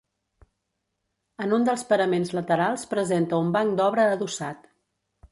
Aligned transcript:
En 1.43 1.51
un 1.57 1.67
dels 1.67 1.83
paraments 1.91 2.33
laterals 2.37 2.85
presenta 2.93 3.41
un 3.43 3.51
banc 3.57 3.75
d'obra 3.81 4.07
adossat. 4.15 4.65